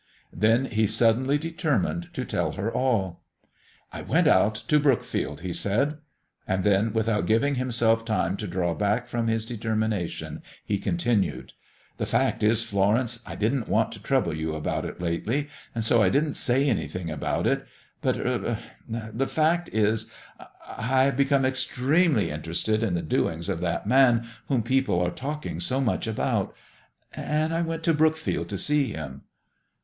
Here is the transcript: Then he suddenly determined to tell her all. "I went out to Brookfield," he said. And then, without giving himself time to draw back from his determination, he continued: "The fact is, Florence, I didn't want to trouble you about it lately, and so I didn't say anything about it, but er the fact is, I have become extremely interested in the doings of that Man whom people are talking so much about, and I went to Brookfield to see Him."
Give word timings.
Then 0.33 0.65
he 0.65 0.87
suddenly 0.87 1.37
determined 1.37 2.11
to 2.13 2.25
tell 2.25 2.53
her 2.53 2.71
all. 2.71 3.21
"I 3.93 4.01
went 4.01 4.25
out 4.25 4.55
to 4.67 4.79
Brookfield," 4.79 5.41
he 5.41 5.53
said. 5.53 5.99
And 6.47 6.63
then, 6.63 6.91
without 6.91 7.27
giving 7.27 7.53
himself 7.53 8.03
time 8.03 8.35
to 8.37 8.47
draw 8.47 8.73
back 8.73 9.05
from 9.05 9.27
his 9.27 9.45
determination, 9.45 10.41
he 10.65 10.79
continued: 10.79 11.53
"The 11.97 12.07
fact 12.07 12.41
is, 12.41 12.63
Florence, 12.63 13.19
I 13.27 13.35
didn't 13.35 13.67
want 13.69 13.91
to 13.91 14.01
trouble 14.01 14.33
you 14.33 14.55
about 14.55 14.85
it 14.85 14.99
lately, 14.99 15.49
and 15.75 15.85
so 15.85 16.01
I 16.01 16.09
didn't 16.09 16.33
say 16.33 16.67
anything 16.67 17.11
about 17.11 17.45
it, 17.45 17.63
but 18.01 18.17
er 18.17 18.57
the 18.89 19.27
fact 19.27 19.69
is, 19.71 20.09
I 20.67 21.03
have 21.03 21.15
become 21.15 21.45
extremely 21.45 22.31
interested 22.31 22.81
in 22.81 22.95
the 22.95 23.03
doings 23.03 23.49
of 23.49 23.59
that 23.59 23.85
Man 23.85 24.27
whom 24.47 24.63
people 24.63 24.99
are 24.99 25.11
talking 25.11 25.59
so 25.59 25.79
much 25.79 26.07
about, 26.07 26.55
and 27.13 27.53
I 27.53 27.61
went 27.61 27.83
to 27.83 27.93
Brookfield 27.93 28.49
to 28.49 28.57
see 28.57 28.93
Him." 28.93 29.25